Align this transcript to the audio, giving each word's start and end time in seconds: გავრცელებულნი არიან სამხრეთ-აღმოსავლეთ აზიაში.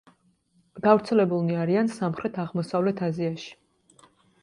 გავრცელებულნი 0.87 1.59
არიან 1.65 1.93
სამხრეთ-აღმოსავლეთ 1.99 3.07
აზიაში. 3.13 3.57